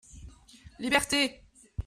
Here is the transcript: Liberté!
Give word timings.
Liberté! 0.79 1.45